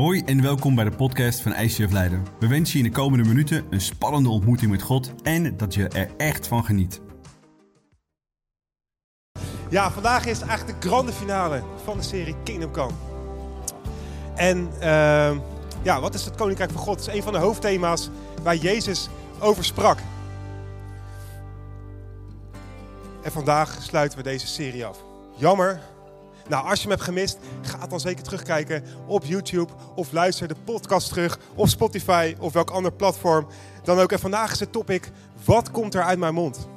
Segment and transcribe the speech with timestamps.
[0.00, 2.26] Hoi en welkom bij de podcast van ICF Leiden.
[2.38, 5.88] We wensen je in de komende minuten een spannende ontmoeting met God en dat je
[5.88, 7.00] er echt van geniet.
[9.68, 12.92] Ja, vandaag is eigenlijk de grande finale van de serie Kingdom Come.
[14.34, 15.36] En uh,
[15.82, 16.98] ja, wat is het Koninkrijk van God?
[16.98, 18.10] Dat is een van de hoofdthema's
[18.42, 19.08] waar Jezus
[19.38, 19.98] over sprak.
[23.22, 24.98] En vandaag sluiten we deze serie af.
[25.36, 25.80] Jammer.
[26.50, 30.54] Nou, als je hem hebt gemist, ga dan zeker terugkijken op YouTube of luister de
[30.64, 33.46] podcast terug op Spotify of welk ander platform
[33.82, 34.12] dan ook.
[34.12, 35.10] En vandaag is het topic:
[35.44, 36.68] wat komt er uit mijn mond?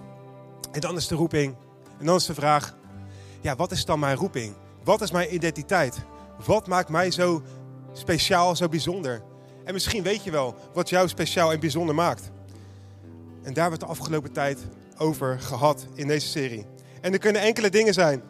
[0.71, 1.55] En dan is de roeping.
[1.99, 2.75] En dan is de vraag:
[3.41, 4.53] ja, wat is dan mijn roeping?
[4.83, 5.97] Wat is mijn identiteit?
[6.45, 7.43] Wat maakt mij zo
[7.93, 9.21] speciaal, zo bijzonder?
[9.65, 12.31] En misschien weet je wel wat jou speciaal en bijzonder maakt.
[13.43, 14.59] En daar hebben we het de afgelopen tijd
[14.97, 16.65] over gehad in deze serie.
[17.01, 18.23] En er kunnen enkele dingen zijn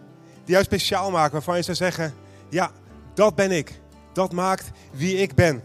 [0.44, 2.14] die jou speciaal maken, waarvan je zou zeggen:
[2.50, 2.72] ja,
[3.14, 3.82] dat ben ik.
[4.14, 5.64] Dat maakt wie ik ben.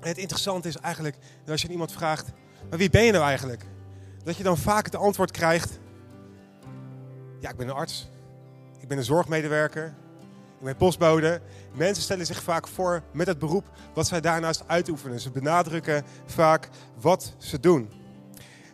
[0.00, 2.32] En het interessante is eigenlijk dat als je iemand vraagt:
[2.70, 3.64] maar wie ben je nou eigenlijk?
[4.24, 5.78] Dat je dan vaak het antwoord krijgt:
[7.40, 8.10] ja, ik ben een arts.
[8.80, 9.94] Ik ben een zorgmedewerker.
[10.58, 11.40] Ik ben postbode.
[11.72, 15.20] Mensen stellen zich vaak voor met het beroep wat zij daarnaast uitoefenen.
[15.20, 16.68] Ze benadrukken vaak
[17.00, 17.90] wat ze doen.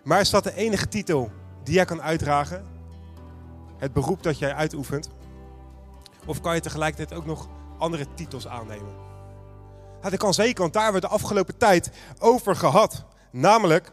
[0.05, 1.31] Maar is dat de enige titel
[1.65, 2.65] die jij kan uitdragen?
[3.79, 5.11] Het beroep dat jij uitoefent?
[6.29, 7.49] Of kan je tegelijkertijd ook nog
[7.79, 8.95] andere titels aannemen?
[9.99, 13.05] Nou, dat kan zeker, want daar hebben we de afgelopen tijd over gehad.
[13.31, 13.93] Namelijk,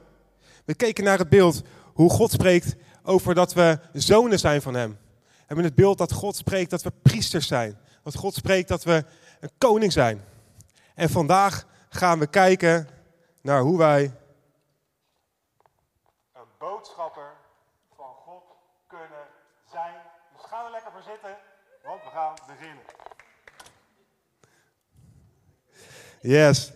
[0.66, 1.62] we keken naar het beeld
[1.94, 4.90] hoe God spreekt over dat we zonen zijn van Hem.
[5.22, 7.78] We hebben het beeld dat God spreekt dat we priesters zijn.
[8.04, 9.06] Dat God spreekt dat we
[9.40, 10.24] een koning zijn.
[10.96, 12.88] En vandaag gaan we kijken
[13.42, 14.04] naar hoe wij
[16.34, 17.32] een boodschapper
[17.96, 18.44] van God
[18.88, 19.26] kunnen
[19.72, 19.96] zijn.
[20.36, 21.36] Dus ga er lekker voor zitten,
[21.86, 22.84] want we gaan beginnen.
[26.22, 26.72] Yes.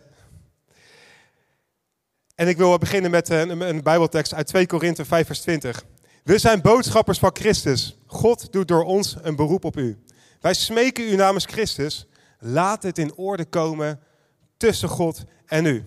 [2.35, 5.83] En ik wil beginnen met een, een Bijbeltekst uit 2 Korinthe 5 vers 20.
[6.23, 7.97] We zijn boodschappers van Christus.
[8.05, 10.03] God doet door ons een beroep op u.
[10.39, 12.07] Wij smeken u namens Christus.
[12.39, 13.99] Laat het in orde komen
[14.57, 15.85] tussen God en u.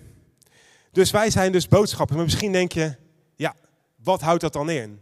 [0.91, 2.17] Dus wij zijn dus boodschappers.
[2.17, 2.95] Maar misschien denk je,
[3.35, 3.55] ja,
[3.95, 5.01] wat houdt dat dan in?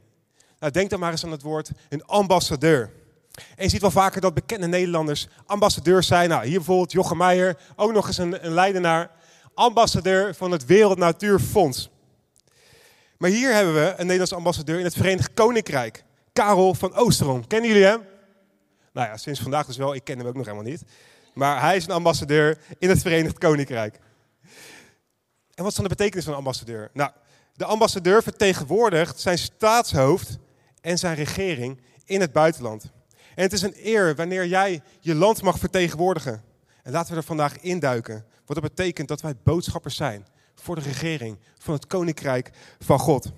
[0.59, 3.00] Nou, denk dan maar eens aan het woord een ambassadeur.
[3.31, 6.29] En je ziet wel vaker dat bekende Nederlanders ambassadeurs zijn.
[6.29, 9.11] Nou, hier bijvoorbeeld Jochem Meijer, ook nog eens een, een leidenaar.
[9.53, 11.89] Ambassadeur van het Wereld Natuurfonds.
[13.17, 16.03] Maar hier hebben we een Nederlandse ambassadeur in het Verenigd Koninkrijk.
[16.33, 17.47] Karel van Oosterom.
[17.47, 18.01] Kennen jullie hem?
[18.93, 19.95] Nou ja, sinds vandaag dus wel.
[19.95, 20.83] Ik ken hem ook nog helemaal niet.
[21.33, 23.99] Maar hij is een ambassadeur in het Verenigd Koninkrijk.
[25.53, 26.89] En wat is dan de betekenis van een ambassadeur?
[26.93, 27.11] Nou,
[27.53, 30.37] de ambassadeur vertegenwoordigt zijn staatshoofd
[30.81, 32.91] en zijn regering in het buitenland.
[33.35, 36.43] En het is een eer wanneer jij je land mag vertegenwoordigen.
[36.83, 38.25] En laten we er vandaag induiken.
[38.45, 43.31] Wat dat betekent dat wij boodschappers zijn voor de regering van het koninkrijk van God.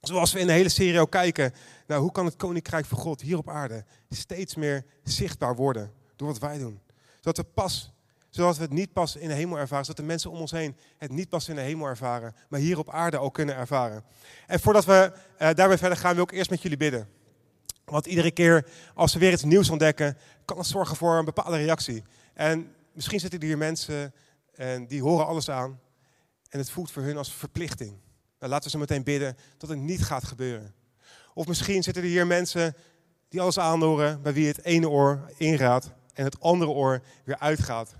[0.00, 1.52] Zoals we in de hele serie ook kijken
[1.86, 6.28] naar hoe kan het koninkrijk van God hier op aarde steeds meer zichtbaar worden door
[6.28, 6.80] wat wij doen.
[7.14, 7.92] Zodat we pas,
[8.28, 10.76] zodat we het niet pas in de hemel ervaren, zodat de mensen om ons heen
[10.98, 14.04] het niet pas in de hemel ervaren, maar hier op aarde ook kunnen ervaren.
[14.46, 17.08] En voordat we uh, daarbij verder gaan, wil ik eerst met jullie bidden.
[17.90, 21.56] Want iedere keer als we weer iets nieuws ontdekken, kan het zorgen voor een bepaalde
[21.56, 22.02] reactie.
[22.34, 24.14] En misschien zitten hier mensen
[24.54, 25.80] en die horen alles aan.
[26.48, 27.96] En het voelt voor hun als verplichting.
[28.38, 30.74] Nou, laten zo meteen bidden dat het niet gaat gebeuren.
[31.34, 32.76] Of misschien zitten er hier mensen
[33.28, 37.94] die alles aanhoren, bij wie het ene oor ingaat en het andere oor weer uitgaat.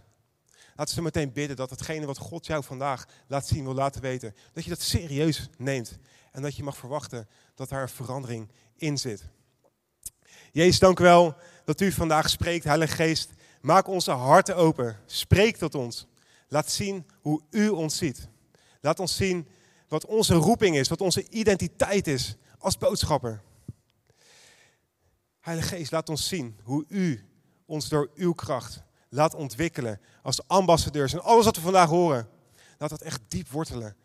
[0.77, 4.35] Laten zo meteen bidden dat hetgene wat God jou vandaag laat zien, wil laten weten,
[4.53, 5.99] dat je dat serieus neemt.
[6.33, 9.23] En dat je mag verwachten dat daar een verandering in zit.
[10.53, 13.31] Jezus, dank u wel dat u vandaag spreekt, Heilige Geest.
[13.61, 14.97] Maak onze harten open.
[15.07, 16.07] Spreek tot ons.
[16.49, 18.29] Laat zien hoe u ons ziet.
[18.81, 19.49] Laat ons zien
[19.89, 23.43] wat onze roeping is, wat onze identiteit is als boodschapper.
[25.41, 27.29] Heilige Geest, laat ons zien hoe u
[27.67, 31.13] ons door uw kracht laat ontwikkelen als ambassadeurs.
[31.13, 32.29] En alles wat we vandaag horen,
[32.79, 33.97] laat dat echt diep wortelen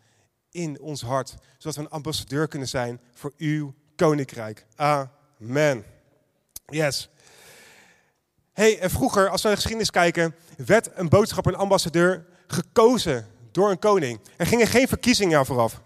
[0.50, 1.34] in ons hart.
[1.58, 4.66] Zodat we een ambassadeur kunnen zijn voor uw koninkrijk.
[4.74, 5.84] Amen.
[6.66, 7.08] Yes.
[8.52, 13.70] Hey, vroeger, als we naar de geschiedenis kijken, werd een boodschapper, een ambassadeur, gekozen door
[13.70, 14.20] een koning.
[14.36, 15.80] Er gingen geen verkiezingen vooraf.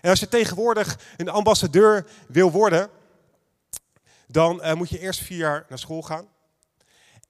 [0.00, 2.90] En als je tegenwoordig een ambassadeur wil worden,
[4.26, 6.28] dan uh, moet je eerst vier jaar naar school gaan.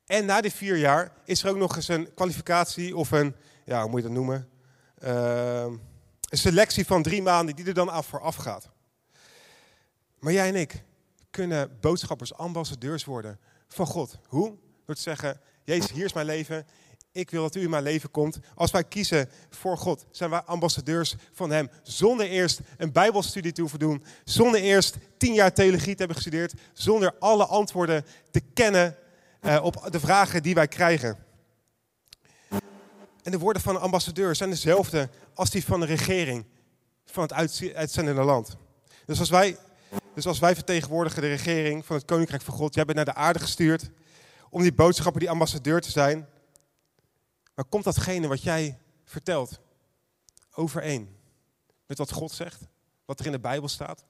[0.06, 3.80] En na die vier jaar is er ook nog eens een kwalificatie of een, ja,
[3.80, 4.48] hoe moet je dat noemen?
[5.04, 5.62] Uh,
[6.20, 8.68] een selectie van drie maanden die er dan af vooraf gaat.
[10.18, 10.82] Maar jij en ik
[11.30, 13.38] kunnen boodschappers, ambassadeurs worden
[13.68, 14.18] van God.
[14.26, 14.56] Hoe?
[14.86, 16.66] Door te zeggen, Jezus, hier is mijn leven.
[17.12, 18.38] ik wil dat u in mijn leven komt.
[18.54, 21.70] Als wij kiezen voor God, zijn wij ambassadeurs van Hem.
[21.82, 24.04] Zonder eerst een Bijbelstudie te hoeven doen.
[24.24, 26.54] Zonder eerst tien jaar theologie te hebben gestudeerd.
[26.72, 28.96] Zonder alle antwoorden te kennen
[29.42, 31.18] uh, op de vragen die wij krijgen.
[33.22, 36.44] En de woorden van een ambassadeur zijn dezelfde als die van de regering
[37.04, 37.32] van het
[37.74, 38.56] uitzendende land.
[39.06, 39.56] Dus als wij,
[40.14, 43.14] dus als wij vertegenwoordigen de regering van het Koninkrijk van God, jij bent naar de
[43.14, 43.90] aarde gestuurd
[44.50, 46.28] om die boodschappen, die ambassadeur te zijn.
[47.54, 49.60] Maar komt datgene wat jij vertelt
[50.54, 51.16] overeen
[51.86, 52.60] met wat God zegt?
[53.04, 54.04] Wat er in de Bijbel staat?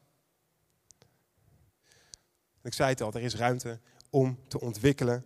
[2.62, 3.80] Ik zei het al, er is ruimte
[4.10, 5.24] om te ontwikkelen.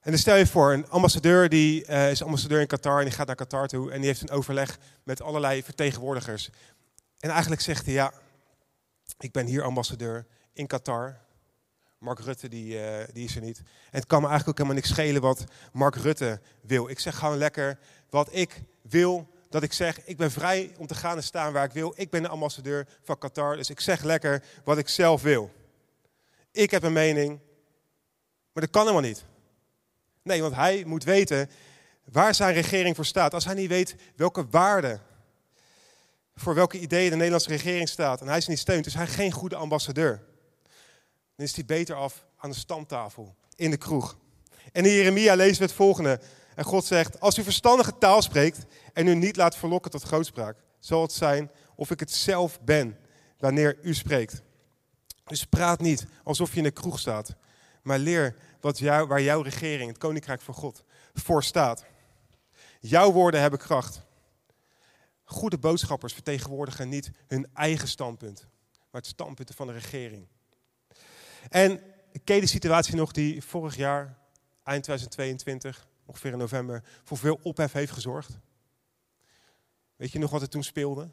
[0.00, 3.14] En dan stel je voor, een ambassadeur die uh, is ambassadeur in Qatar en die
[3.14, 6.50] gaat naar Qatar toe en die heeft een overleg met allerlei vertegenwoordigers.
[7.18, 8.12] En eigenlijk zegt hij, ja,
[9.18, 11.18] ik ben hier ambassadeur in Qatar.
[11.98, 13.58] Mark Rutte die, uh, die is er niet.
[13.58, 13.64] En
[13.98, 16.88] het kan me eigenlijk ook helemaal niks schelen wat Mark Rutte wil.
[16.88, 17.78] Ik zeg gewoon lekker
[18.10, 20.04] wat ik wil dat ik zeg.
[20.04, 21.92] Ik ben vrij om te gaan en staan waar ik wil.
[21.96, 25.50] Ik ben de ambassadeur van Qatar, dus ik zeg lekker wat ik zelf wil.
[26.50, 27.40] Ik heb een mening,
[28.52, 29.24] maar dat kan helemaal niet.
[30.22, 31.50] Nee, want hij moet weten
[32.04, 33.34] waar zijn regering voor staat.
[33.34, 35.00] Als hij niet weet welke waarden,
[36.40, 39.32] voor welke ideeën de Nederlandse regering staat en hij ze niet steunt, is hij geen
[39.32, 40.22] goede ambassadeur.
[41.36, 44.18] Dan is hij beter af aan de stamtafel, in de kroeg.
[44.72, 46.20] En in Jeremia lezen we het volgende.
[46.54, 50.56] En God zegt, als u verstandige taal spreekt en u niet laat verlokken tot grootspraak,
[50.78, 52.98] zal het zijn of ik het zelf ben
[53.38, 54.42] wanneer u spreekt.
[55.24, 57.34] Dus praat niet alsof je in de kroeg staat,
[57.82, 60.82] maar leer wat jou, waar jouw regering, het koninkrijk van God,
[61.14, 61.84] voor staat.
[62.80, 64.06] Jouw woorden hebben kracht.
[65.30, 70.26] Goede boodschappers vertegenwoordigen niet hun eigen standpunt, maar het standpunt van de regering.
[71.48, 71.80] En
[72.12, 74.18] ik ken de situatie nog die vorig jaar,
[74.62, 78.38] eind 2022, ongeveer in november, voor veel ophef heeft gezorgd.
[79.96, 81.08] Weet je nog wat er toen speelde?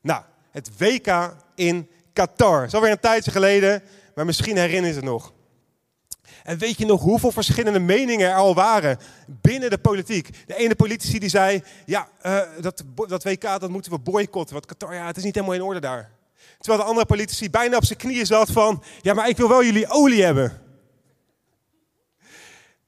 [0.00, 2.58] Nou, het WK in Qatar.
[2.58, 3.82] Dat is alweer een tijdje geleden,
[4.14, 5.32] maar misschien herinner je het nog.
[6.44, 10.46] En weet je nog hoeveel verschillende meningen er al waren binnen de politiek?
[10.46, 14.66] De ene politici die zei, ja, uh, dat, dat WK dat moeten we boycotten, want
[14.66, 16.10] Qatar, ja, het is niet helemaal in orde daar.
[16.58, 19.64] Terwijl de andere politici bijna op zijn knieën zat van, ja, maar ik wil wel
[19.64, 20.60] jullie olie hebben.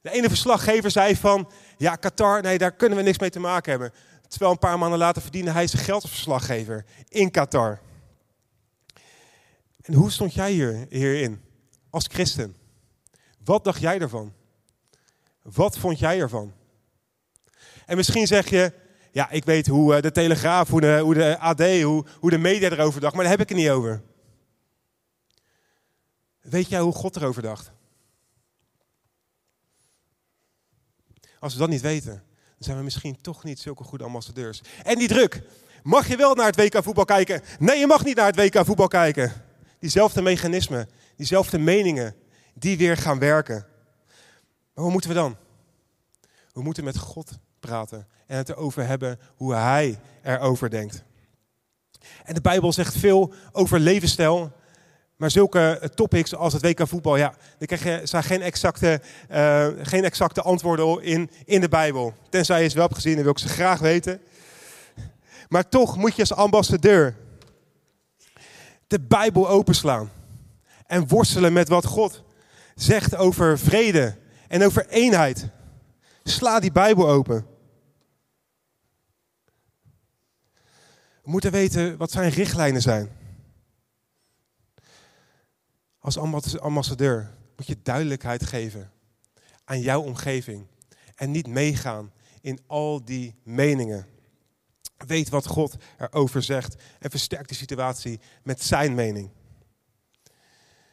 [0.01, 3.71] De ene verslaggever zei van, ja, Qatar, nee, daar kunnen we niks mee te maken
[3.71, 3.93] hebben.
[4.29, 7.81] Terwijl een paar maanden later verdiende hij zijn geld als verslaggever in Qatar.
[9.83, 11.43] En hoe stond jij hier, hierin
[11.91, 12.57] als christen?
[13.45, 14.33] Wat dacht jij ervan?
[15.43, 16.53] Wat vond jij ervan?
[17.87, 18.73] En misschien zeg je,
[19.11, 22.39] ja, ik weet hoe eh, de Telegraaf, hoe de, hoe de AD, hoe, hoe de
[22.39, 24.03] media erover dacht, maar daar heb ik het niet over.
[26.41, 27.73] Weet jij hoe God erover dacht?
[31.39, 34.61] Als we dat niet weten, dan zijn we misschien toch niet zulke goede ambassadeurs.
[34.83, 35.43] En die druk.
[35.83, 37.43] Mag je wel naar het WK voetbal kijken?
[37.59, 39.33] Nee, je mag niet naar het WK voetbal kijken.
[39.79, 42.15] Diezelfde mechanismen, diezelfde meningen,
[42.53, 43.67] die weer gaan werken.
[44.75, 45.37] Maar hoe moeten we dan?
[46.53, 51.03] We moeten met God praten en het erover hebben hoe Hij erover denkt.
[52.25, 54.53] En de Bijbel zegt veel over levensstijl,
[55.17, 59.01] maar zulke topics als het WK voetbal, ja, daar krijg je zijn geen exacte,
[59.31, 62.15] uh, geen exacte antwoorden in, in de Bijbel.
[62.29, 64.21] Tenzij je ze wel hebt gezien en wil ik ze graag weten.
[65.49, 67.17] Maar toch moet je als ambassadeur
[68.87, 70.11] de Bijbel openslaan
[70.87, 72.23] en worstelen met wat God
[72.75, 75.49] zegt over vrede en over eenheid.
[76.23, 77.47] Sla die Bijbel open.
[81.23, 83.11] We moeten weten wat zijn richtlijnen zijn.
[85.99, 86.19] Als
[86.59, 88.91] ambassadeur moet je duidelijkheid geven
[89.65, 90.67] aan jouw omgeving
[91.15, 94.07] en niet meegaan in al die meningen.
[95.07, 99.31] Weet wat God erover zegt en versterk de situatie met zijn mening.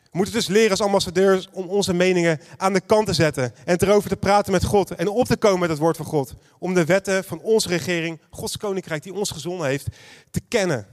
[0.09, 3.81] We moeten dus leren als ambassadeurs om onze meningen aan de kant te zetten en
[3.81, 6.33] erover te praten met God en op te komen met het woord van God.
[6.59, 9.87] Om de wetten van onze regering, Gods koninkrijk die ons gezonden heeft,
[10.31, 10.87] te kennen.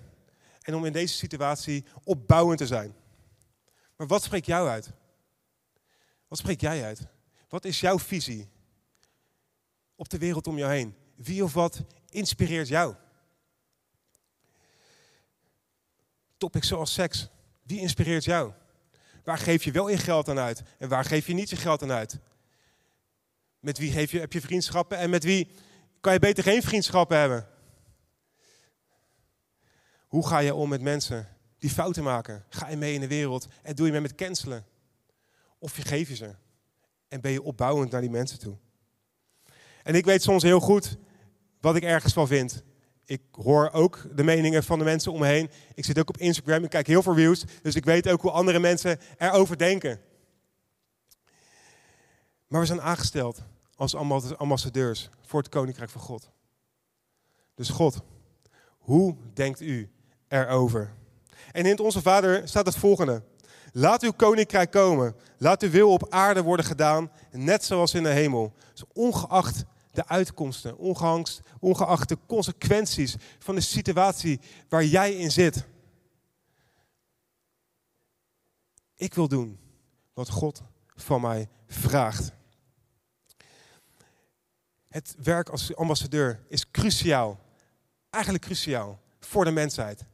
[0.62, 2.94] En om in deze situatie opbouwend te zijn.
[3.96, 4.92] Maar wat spreekt jou uit?
[6.28, 7.00] Wat spreekt jij uit?
[7.49, 8.49] Wat is jouw visie
[9.94, 10.94] op de wereld om jou heen?
[11.14, 12.94] Wie of wat inspireert jou?
[16.37, 17.28] Topics zoals seks,
[17.62, 18.52] wie inspireert jou?
[19.26, 21.83] Waar geef je wel je geld aan uit en waar geef je niet je geld
[21.83, 22.18] aan uit?
[23.61, 25.50] Met wie geef je, heb je vriendschappen en met wie
[26.00, 27.49] kan je beter geen vriendschappen hebben?
[30.06, 31.28] Hoe ga je om met mensen
[31.59, 32.45] die fouten maken?
[32.49, 34.66] Ga je mee in de wereld en doe je mee met cancelen?
[35.59, 36.35] Of geef je ze
[37.09, 38.56] en ben je opbouwend naar die mensen toe?
[39.83, 40.97] En ik weet soms heel goed
[41.61, 42.62] wat ik ergens van vind.
[43.06, 45.50] Ik hoor ook de meningen van de mensen om me heen.
[45.75, 47.44] Ik zit ook op Instagram, ik kijk heel veel views.
[47.62, 50.00] Dus ik weet ook hoe andere mensen erover denken.
[52.46, 53.42] Maar we zijn aangesteld
[53.75, 53.94] als
[54.36, 56.30] ambassadeurs voor het Koninkrijk van God.
[57.54, 58.02] Dus God,
[58.78, 59.90] hoe denkt u
[60.28, 60.92] erover?
[61.52, 63.22] En in het Onze Vader staat het volgende.
[63.72, 65.16] Laat uw koninkrijk komen.
[65.38, 68.52] Laat uw wil op aarde worden gedaan, net zoals in de hemel.
[68.72, 69.64] Dus ongeacht
[69.96, 75.64] de uitkomsten, ongeacht, ongeacht de consequenties van de situatie waar jij in zit.
[78.94, 79.58] Ik wil doen
[80.14, 80.62] wat God
[80.94, 82.32] van mij vraagt.
[84.88, 87.40] Het werk als ambassadeur is cruciaal.
[88.10, 90.04] Eigenlijk cruciaal voor de mensheid.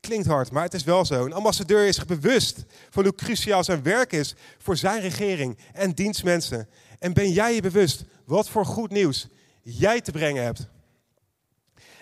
[0.00, 1.24] Klinkt hard, maar het is wel zo.
[1.24, 6.68] Een ambassadeur is bewust van hoe cruciaal zijn werk is voor zijn regering en dienstmensen.
[6.98, 9.28] En ben jij je bewust wat voor goed nieuws
[9.62, 10.68] jij te brengen hebt?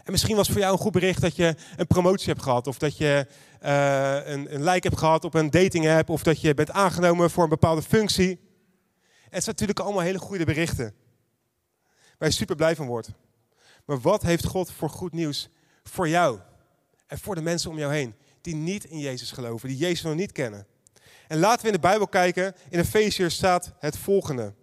[0.05, 2.67] En misschien was voor jou een goed bericht dat je een promotie hebt gehad.
[2.67, 3.27] Of dat je
[3.63, 6.09] uh, een, een like hebt gehad op een dating app.
[6.09, 8.41] Of dat je bent aangenomen voor een bepaalde functie.
[9.23, 10.95] Het zijn natuurlijk allemaal hele goede berichten.
[12.19, 13.09] Waar je super blij van wordt.
[13.85, 15.49] Maar wat heeft God voor goed nieuws
[15.83, 16.39] voor jou?
[17.07, 18.15] En voor de mensen om jou heen.
[18.41, 19.69] Die niet in Jezus geloven.
[19.69, 20.67] Die Jezus nog niet kennen.
[21.29, 22.55] En laten we in de Bijbel kijken.
[22.69, 24.55] In Efeziërs staat het volgende.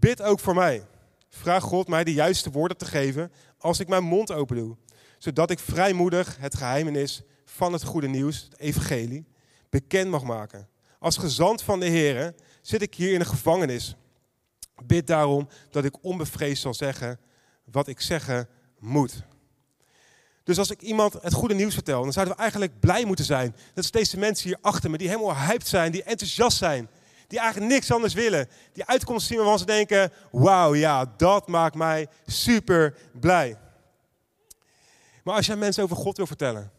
[0.00, 0.86] Bid ook voor mij.
[1.28, 4.76] Vraag God mij de juiste woorden te geven als ik mijn mond open doe.
[5.18, 9.26] Zodat ik vrijmoedig het geheimenis van het goede nieuws, het evangelie,
[9.68, 10.68] bekend mag maken.
[10.98, 13.96] Als gezant van de Heer zit ik hier in een gevangenis.
[14.84, 17.20] Bid daarom dat ik onbevreesd zal zeggen
[17.64, 19.22] wat ik zeggen moet.
[20.44, 23.56] Dus als ik iemand het goede nieuws vertel, dan zouden we eigenlijk blij moeten zijn.
[23.74, 26.88] Dat is deze mensen hier achter me, die helemaal hyped zijn, die enthousiast zijn
[27.30, 28.48] die eigenlijk niks anders willen.
[28.72, 33.58] Die uitkomst zien waarvan ze denken, wauw, ja, dat maakt mij super blij.
[35.24, 36.72] Maar als jij mensen over God wil vertellen,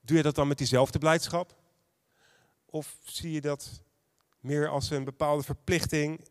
[0.00, 1.56] doe je dat dan met diezelfde blijdschap?
[2.66, 3.82] Of zie je dat
[4.40, 6.28] meer als een bepaalde verplichting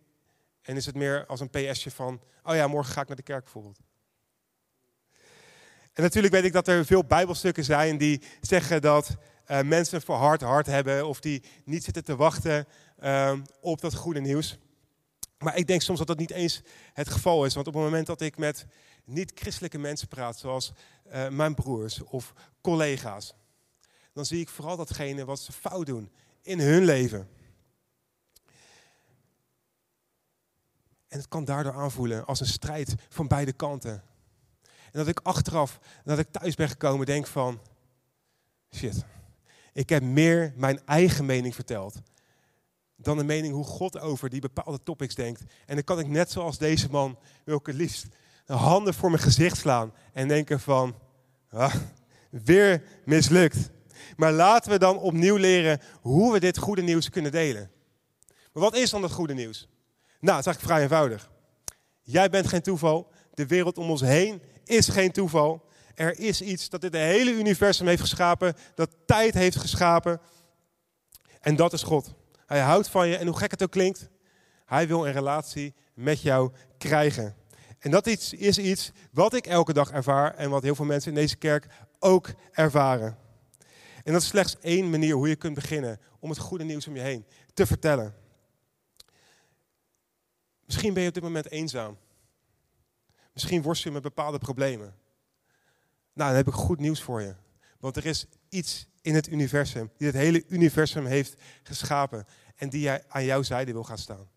[0.62, 3.24] en is het meer als een PSje van, oh ja, morgen ga ik naar de
[3.24, 3.80] kerk bijvoorbeeld?
[5.94, 9.18] En natuurlijk weet ik dat er veel bijbelstukken zijn die zeggen dat
[9.52, 12.68] uh, mensen voor hard hart hebben of die niet zitten te wachten
[13.00, 14.58] uh, op dat goede nieuws.
[15.38, 16.62] Maar ik denk soms dat dat niet eens
[16.94, 17.54] het geval is.
[17.54, 18.66] Want op het moment dat ik met
[19.04, 20.72] niet-christelijke mensen praat, zoals
[21.08, 23.34] uh, mijn broers of collega's,
[24.14, 26.12] dan zie ik vooral datgene wat ze fout doen
[26.42, 27.30] in hun leven.
[31.08, 34.04] En het kan daardoor aanvoelen als een strijd van beide kanten.
[34.64, 37.62] En dat ik achteraf, dat ik thuis ben gekomen, denk van,
[38.76, 39.06] shit,
[39.74, 42.02] ik heb meer mijn eigen mening verteld
[42.98, 45.42] dan de mening hoe God over die bepaalde topics denkt.
[45.66, 48.08] En dan kan ik net zoals deze man, wil ik het liefst
[48.48, 50.96] de handen voor mijn gezicht slaan en denken van,
[51.50, 51.76] ah,
[52.30, 53.70] weer mislukt.
[54.16, 57.72] Maar laten we dan opnieuw leren hoe we dit goede nieuws kunnen delen.
[58.54, 59.68] Maar wat is dan dat goede nieuws?
[60.20, 61.32] Nou, het is eigenlijk vrij eenvoudig.
[62.02, 63.12] Jij bent geen toeval.
[63.34, 65.66] De wereld om ons heen is geen toeval.
[65.96, 70.20] Er is iets dat dit hele universum heeft geschapen, dat tijd heeft geschapen.
[71.42, 72.14] En dat is God.
[72.48, 74.10] Hij houdt van je en hoe gek het ook klinkt,
[74.66, 77.36] hij wil een relatie met jou krijgen.
[77.80, 81.18] En dat is iets wat ik elke dag ervaar en wat heel veel mensen in
[81.18, 81.68] deze kerk
[82.00, 83.18] ook ervaren.
[84.04, 86.96] En dat is slechts één manier hoe je kunt beginnen om het goede nieuws om
[86.96, 88.16] je heen te vertellen.
[90.66, 91.98] Misschien ben je op dit moment eenzaam.
[93.34, 94.96] Misschien worstel je met bepaalde problemen.
[96.14, 97.36] Nou, dan heb ik goed nieuws voor je.
[97.80, 102.26] Want er is iets in het universum die het hele universum heeft geschapen.
[102.56, 104.30] En die jij aan jouw zijde wil gaan staan.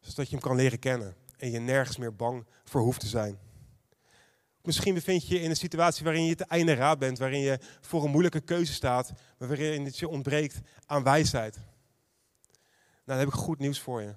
[0.00, 3.38] Zodat je hem kan leren kennen en je nergens meer bang voor hoeft te zijn.
[4.62, 7.58] Misschien bevind je je in een situatie waarin je te einde raad bent, waarin je
[7.80, 11.54] voor een moeilijke keuze staat, maar waarin het je ontbreekt aan wijsheid.
[11.54, 11.66] Nou,
[13.04, 14.14] dan heb ik goed nieuws voor je.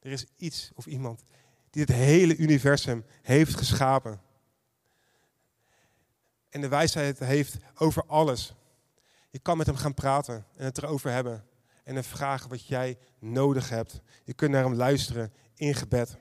[0.00, 1.24] Er is iets of iemand
[1.70, 4.20] die het hele universum heeft geschapen.
[6.50, 8.54] En de wijsheid heeft over alles.
[9.30, 11.44] Je kan met hem gaan praten en het erover hebben.
[11.84, 14.00] En hem vragen wat jij nodig hebt.
[14.24, 16.16] Je kunt naar hem luisteren in gebed.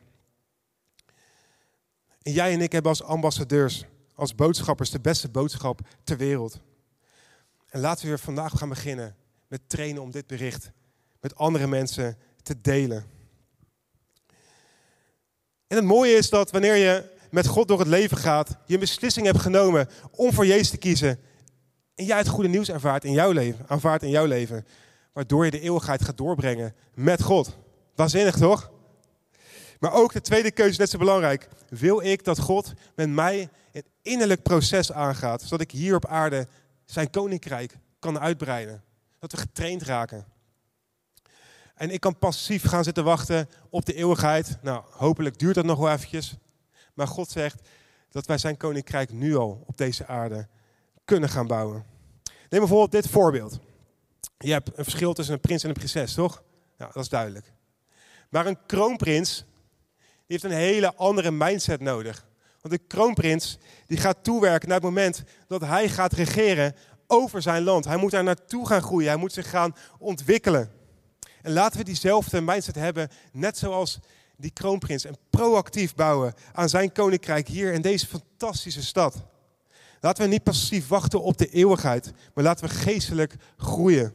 [2.22, 6.60] En jij en ik hebben als ambassadeurs, als boodschappers, de beste boodschap ter wereld.
[7.68, 9.16] En laten we weer vandaag gaan beginnen
[9.48, 10.72] met trainen om dit bericht
[11.22, 13.06] met andere mensen te delen.
[15.68, 18.80] En het mooie is dat wanneer je met God door het leven gaat, je een
[18.80, 21.20] beslissing hebt genomen om voor Jezus te kiezen.
[21.96, 24.66] En jij het goede nieuws ervaart in jouw leven, aanvaardt in jouw leven.
[25.14, 27.58] Waardoor je de eeuwigheid gaat doorbrengen met God.
[27.96, 28.72] Waanzinnig toch?
[29.80, 31.48] Maar ook de tweede keuze net zo belangrijk.
[31.70, 36.48] Wil ik dat God met mij een innerlijk proces aangaat, zodat ik hier op aarde
[36.86, 38.84] zijn koninkrijk kan uitbreiden?
[39.20, 40.26] Dat we getraind raken.
[41.76, 44.58] En ik kan passief gaan zitten wachten op de eeuwigheid.
[44.62, 46.38] Nou, hopelijk duurt dat nog wel eventjes.
[47.00, 47.68] Maar God zegt
[48.10, 50.48] dat wij zijn koninkrijk nu al op deze aarde
[51.06, 51.86] kunnen gaan bouwen.
[52.24, 53.60] Neem bijvoorbeeld dit voorbeeld.
[54.38, 56.44] Je hebt een verschil tussen een prins en een prinses, toch?
[56.78, 57.54] Ja, dat is duidelijk.
[58.30, 59.46] Maar een kroonprins
[59.98, 62.28] die heeft een hele andere mindset nodig.
[62.62, 66.76] Want de kroonprins die gaat toewerken naar het moment dat hij gaat regeren
[67.08, 67.86] over zijn land.
[67.86, 70.72] Hij moet daar naartoe gaan groeien, hij moet zich gaan ontwikkelen.
[71.42, 74.00] En laten we diezelfde mindset hebben, net zoals
[74.40, 75.06] die kroonprins.
[75.06, 79.16] En proactief bouwen aan zijn koninkrijk hier in deze fantastische stad.
[80.00, 84.14] Laten we niet passief wachten op de eeuwigheid, maar laten we geestelijk groeien.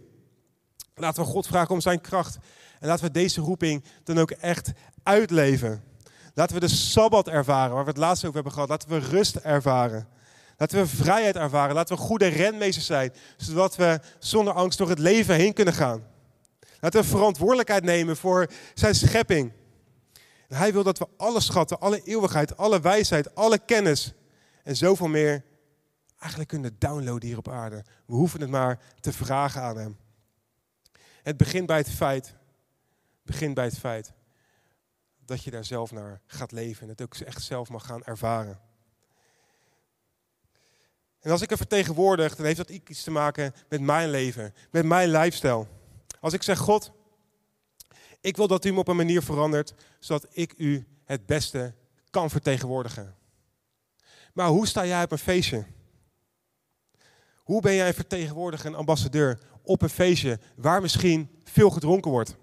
[0.94, 2.38] Laten we God vragen om zijn kracht.
[2.80, 5.82] En laten we deze roeping dan ook echt uitleven.
[6.34, 8.68] Laten we de Sabbat ervaren, waar we het laatst over hebben gehad.
[8.68, 10.08] Laten we rust ervaren.
[10.56, 11.74] Laten we vrijheid ervaren.
[11.74, 16.04] Laten we goede renmeesters zijn, zodat we zonder angst door het leven heen kunnen gaan.
[16.80, 19.52] Laten we verantwoordelijkheid nemen voor zijn schepping.
[20.48, 24.12] En hij wil dat we alle schatten, alle eeuwigheid, alle wijsheid, alle kennis
[24.62, 25.44] en zoveel meer
[26.18, 27.84] eigenlijk kunnen downloaden hier op aarde.
[28.06, 29.96] We hoeven het maar te vragen aan hem.
[31.22, 32.34] Het begint bij het feit,
[33.22, 34.12] begint bij het feit
[35.24, 38.60] dat je daar zelf naar gaat leven en het ook echt zelf mag gaan ervaren.
[41.20, 44.84] En als ik er vertegenwoordig, dan heeft dat iets te maken met mijn leven, met
[44.84, 45.66] mijn lifestyle.
[46.20, 46.92] Als ik zeg, God,
[48.20, 49.74] ik wil dat u me op een manier verandert,
[50.04, 51.74] zodat ik u het beste
[52.10, 53.16] kan vertegenwoordigen.
[54.32, 55.66] Maar hoe sta jij op een feestje?
[57.36, 62.36] Hoe ben jij vertegenwoordiger en ambassadeur op een feestje waar misschien veel gedronken wordt?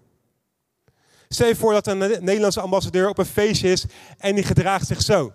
[1.30, 3.86] Stel je voor dat een Nederlandse ambassadeur op een feestje is
[4.18, 5.34] en die gedraagt zich zo.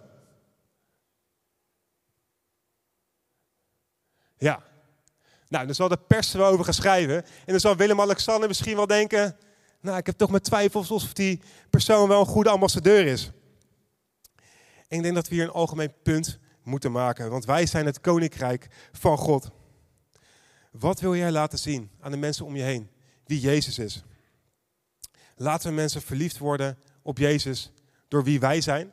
[4.38, 4.62] Ja.
[5.48, 7.24] Nou, dan zal de pers er wel over gaan schrijven.
[7.24, 9.36] En dan zal Willem-Alexander misschien wel denken...
[9.80, 13.30] Nou, ik heb toch mijn twijfels of die persoon wel een goede ambassadeur is.
[14.88, 17.30] Ik denk dat we hier een algemeen punt moeten maken.
[17.30, 19.50] Want wij zijn het koninkrijk van God.
[20.70, 22.90] Wat wil jij laten zien aan de mensen om je heen?
[23.24, 24.04] Wie Jezus is.
[25.36, 27.72] Laten we mensen verliefd worden op Jezus
[28.08, 28.92] door wie wij zijn?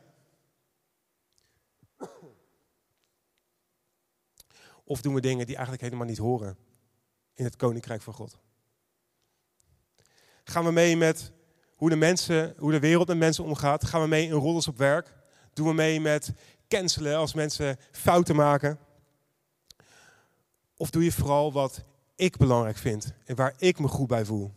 [4.84, 6.56] Of doen we dingen die eigenlijk helemaal niet horen
[7.34, 8.38] in het koninkrijk van God?
[10.44, 11.32] Gaan we mee met
[11.74, 13.84] hoe de, mensen, hoe de wereld met mensen omgaat?
[13.84, 15.14] Gaan we mee in roddels op werk?
[15.52, 16.32] Doen we mee met
[16.68, 18.78] cancelen als mensen fouten maken?
[20.76, 21.82] Of doe je vooral wat
[22.16, 24.52] ik belangrijk vind en waar ik me goed bij voel?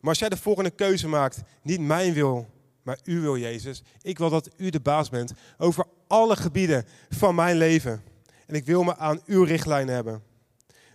[0.00, 2.46] Maar als jij de volgende keuze maakt, niet mijn wil,
[2.82, 3.82] maar u wil, Jezus.
[4.02, 8.02] Ik wil dat u de baas bent over alle gebieden van mijn leven.
[8.46, 10.22] En ik wil me aan uw richtlijnen hebben.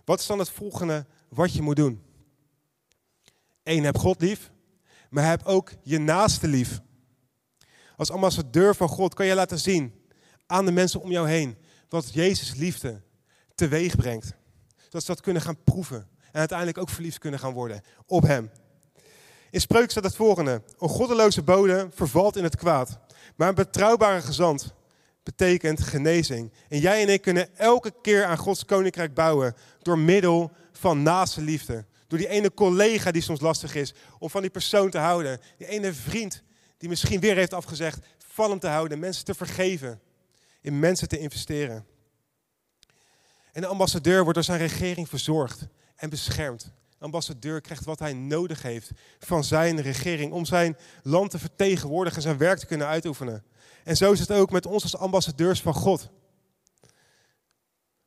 [0.04, 2.02] Wat is dan het volgende wat je moet doen?
[3.62, 4.50] Eén, heb God lief,
[5.10, 6.80] maar heb ook je naaste lief.
[7.96, 9.94] Als ambassadeur van God kan je laten zien
[10.46, 11.56] aan de mensen om jou heen
[11.88, 13.02] wat Jezus liefde
[13.54, 14.34] teweeg brengt.
[14.76, 18.50] Zodat ze dat kunnen gaan proeven en uiteindelijk ook verliefd kunnen gaan worden op Hem.
[19.50, 20.62] In Spreuk staat het volgende.
[20.78, 22.98] Een goddeloze bode vervalt in het kwaad.
[23.36, 24.74] Maar een betrouwbare gezant
[25.22, 26.52] betekent genezing.
[26.68, 31.40] En jij en ik kunnen elke keer aan Gods koninkrijk bouwen door middel van naaste
[31.40, 31.84] liefde.
[32.12, 35.40] Door die ene collega die soms lastig is, om van die persoon te houden.
[35.58, 36.42] Die ene vriend
[36.78, 40.00] die misschien weer heeft afgezegd, van hem te houden, mensen te vergeven,
[40.60, 41.86] in mensen te investeren.
[43.52, 48.62] En de ambassadeur wordt door zijn regering verzorgd en beschermd ambassadeur krijgt wat hij nodig
[48.62, 53.44] heeft van zijn regering om zijn land te vertegenwoordigen en zijn werk te kunnen uitoefenen.
[53.84, 56.10] En zo is het ook met ons als ambassadeurs van God.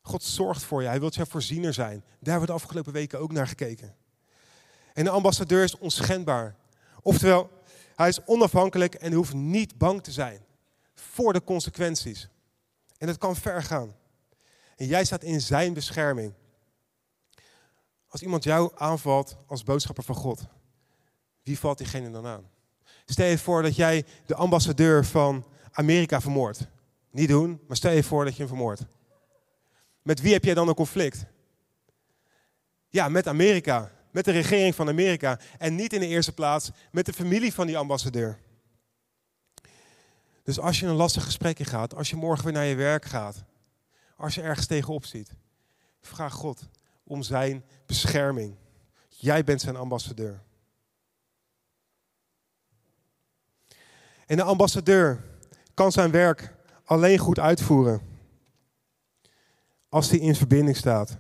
[0.06, 2.00] God zorgt voor je, hij wil jouw voorziener zijn.
[2.00, 3.96] Daar hebben we de afgelopen weken ook naar gekeken.
[4.94, 6.56] En de ambassadeur is onschendbaar.
[7.02, 7.50] Oftewel,
[7.96, 10.42] hij is onafhankelijk en hoeft niet bang te zijn
[10.94, 12.30] voor de consequenties.
[12.98, 13.96] En het kan ver gaan.
[14.76, 16.34] En jij staat in zijn bescherming.
[18.08, 20.46] Als iemand jou aanvalt als boodschapper van God,
[21.44, 22.50] wie valt diegene dan aan?
[23.06, 26.68] Stel je voor dat jij de ambassadeur van Amerika vermoordt.
[27.12, 28.86] Niet doen, maar stel je voor dat je hem vermoordt.
[30.06, 31.26] Met wie heb jij dan een conflict?
[32.90, 33.92] Ja, met Amerika.
[34.12, 35.40] Met de regering van Amerika.
[35.58, 38.40] En niet in de eerste plaats met de familie van die ambassadeur.
[40.44, 43.06] Dus als je een lastig gesprek in gaat, als je morgen weer naar je werk
[43.06, 43.44] gaat,
[44.16, 45.32] als je ergens tegenop ziet,
[46.02, 46.70] vraag God,
[47.04, 48.56] om zijn bescherming.
[49.08, 50.44] Jij bent zijn ambassadeur.
[54.26, 55.24] En de ambassadeur
[55.74, 58.15] kan zijn werk alleen goed uitvoeren
[59.96, 61.18] als hij in verbinding staat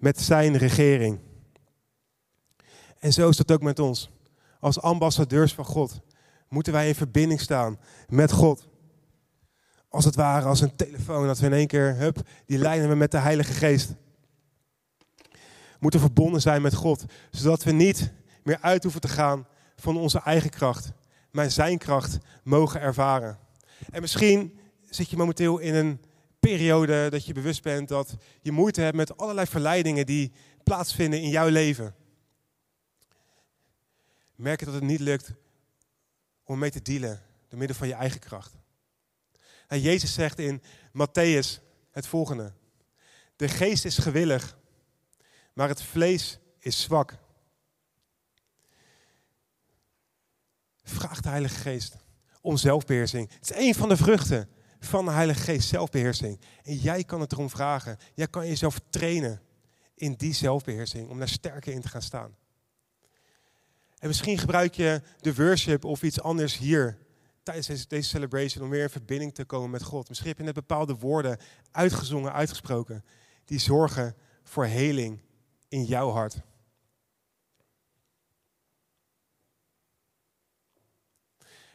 [0.00, 1.18] met zijn regering.
[2.98, 4.10] En zo is dat ook met ons.
[4.60, 6.00] Als ambassadeurs van God
[6.48, 8.68] moeten wij in verbinding staan met God.
[9.88, 12.94] Als het ware als een telefoon, dat we in één keer, hup, die lijnen we
[12.94, 13.94] met de Heilige Geest.
[15.78, 19.46] Moeten verbonden zijn met God, zodat we niet meer uit hoeven te gaan
[19.76, 20.92] van onze eigen kracht,
[21.30, 23.38] maar zijn kracht mogen ervaren.
[23.90, 26.00] En misschien zit je momenteel in een
[26.40, 31.28] periode dat je bewust bent dat je moeite hebt met allerlei verleidingen die plaatsvinden in
[31.28, 31.94] jouw leven.
[34.34, 35.32] Merk je dat het niet lukt
[36.44, 38.52] om mee te dealen door middel van je eigen kracht.
[39.66, 42.52] En Jezus zegt in Matthäus het volgende.
[43.36, 44.58] De geest is gewillig,
[45.52, 47.16] maar het vlees is zwak.
[50.82, 51.96] Vraag de Heilige Geest
[52.40, 53.30] om zelfbeheersing.
[53.32, 54.48] Het is een van de vruchten
[54.80, 56.40] van de Heilige Geest, zelfbeheersing.
[56.62, 57.98] En jij kan het erom vragen.
[58.14, 59.40] Jij kan jezelf trainen
[59.94, 62.36] in die zelfbeheersing, om daar sterker in te gaan staan.
[63.98, 66.98] En misschien gebruik je de worship of iets anders hier
[67.42, 70.08] tijdens deze, celebration om weer in verbinding te komen met God.
[70.08, 71.38] Misschien heb je net bepaalde woorden
[71.70, 73.04] uitgezongen, uitgesproken,
[73.44, 75.20] die zorgen voor heling
[75.68, 76.36] in jouw hart.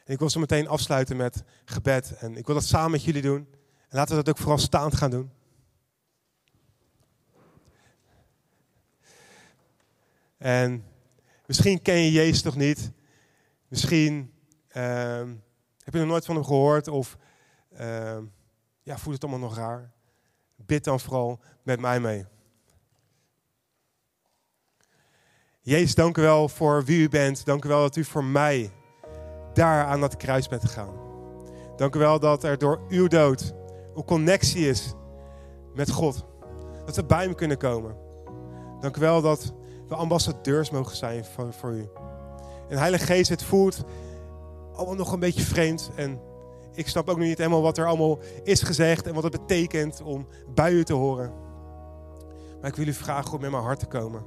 [0.06, 2.16] En ik wil zo meteen afsluiten met gebed.
[2.18, 3.48] En ik wil dat samen met jullie doen.
[3.88, 5.30] En laten we dat ook vooral staand gaan doen.
[10.38, 10.84] En
[11.46, 12.92] misschien ken je Jezus toch niet.
[13.68, 14.34] Misschien
[14.68, 15.34] ehm,
[15.78, 16.88] heb je nog nooit van hem gehoord.
[16.88, 17.16] Of
[17.72, 18.18] uh,
[18.82, 19.92] ja, voelt het allemaal nog raar.
[20.56, 22.26] Bid dan vooral met mij mee.
[25.60, 27.44] Jezus, dank u wel voor wie u bent.
[27.44, 28.72] Dank u wel dat u voor mij
[29.56, 30.94] daar aan dat kruis bent gegaan.
[31.76, 33.54] Dank u wel dat er door uw dood
[33.94, 34.94] een connectie is
[35.74, 36.24] met God.
[36.84, 37.96] Dat we bij hem kunnen komen.
[38.80, 39.52] Dank u wel dat
[39.88, 41.88] we ambassadeurs mogen zijn voor, voor u.
[42.68, 43.84] En Heilige Geest, het voelt
[44.74, 45.90] allemaal nog een beetje vreemd.
[45.94, 46.20] En
[46.72, 50.02] ik snap ook nog niet helemaal wat er allemaal is gezegd en wat het betekent
[50.02, 51.32] om bij u te horen.
[52.60, 54.24] Maar ik wil u vragen om met mijn hart te komen.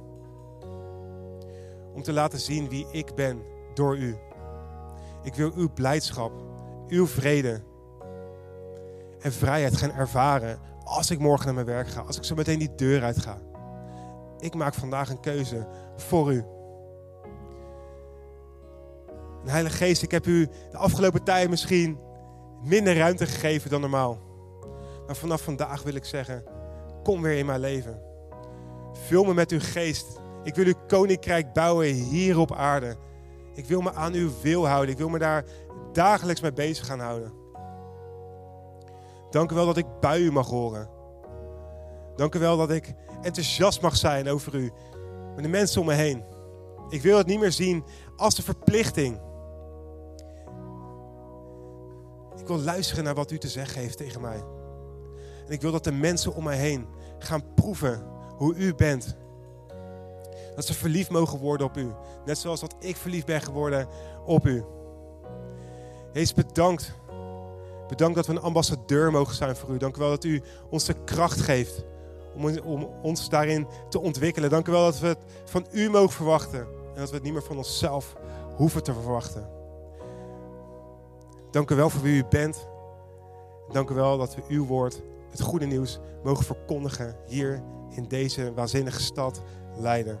[1.94, 3.42] Om te laten zien wie ik ben
[3.74, 4.16] door u.
[5.22, 6.32] Ik wil uw blijdschap,
[6.88, 7.62] uw vrede
[9.20, 12.58] en vrijheid gaan ervaren als ik morgen naar mijn werk ga, als ik zo meteen
[12.58, 13.38] die deur uit ga.
[14.38, 16.44] Ik maak vandaag een keuze voor u.
[19.44, 21.98] Heilige Geest, ik heb u de afgelopen tijd misschien
[22.62, 24.18] minder ruimte gegeven dan normaal.
[25.06, 26.44] Maar vanaf vandaag wil ik zeggen,
[27.02, 28.02] kom weer in mijn leven.
[28.92, 30.20] Vul me met uw geest.
[30.42, 32.96] Ik wil uw koninkrijk bouwen hier op aarde.
[33.60, 34.90] Ik wil me aan uw wil houden.
[34.90, 35.44] Ik wil me daar
[35.92, 37.32] dagelijks mee bezig gaan houden.
[39.30, 40.88] Dank u wel dat ik bij u mag horen.
[42.16, 44.72] Dank u wel dat ik enthousiast mag zijn over u.
[45.34, 46.24] Met de mensen om me heen.
[46.88, 47.84] Ik wil het niet meer zien
[48.16, 49.20] als een verplichting.
[52.36, 54.44] Ik wil luisteren naar wat u te zeggen heeft tegen mij.
[55.46, 56.86] En ik wil dat de mensen om mij heen
[57.18, 59.16] gaan proeven hoe u bent.
[60.60, 61.92] Dat ze verliefd mogen worden op u.
[62.24, 63.88] Net zoals dat ik verliefd ben geworden
[64.24, 64.64] op u.
[66.12, 66.92] Jezus, bedankt.
[67.88, 69.76] Bedankt dat we een ambassadeur mogen zijn voor u.
[69.76, 71.84] Dank u wel dat u ons de kracht geeft
[72.34, 74.50] om, om ons daarin te ontwikkelen.
[74.50, 76.60] Dank u wel dat we het van u mogen verwachten.
[76.60, 78.16] En dat we het niet meer van onszelf
[78.56, 79.48] hoeven te verwachten.
[81.50, 82.68] Dank u wel voor wie u bent.
[83.72, 88.54] Dank u wel dat we uw woord, het goede nieuws, mogen verkondigen hier in deze
[88.54, 89.42] waanzinnige stad
[89.78, 90.20] Leiden.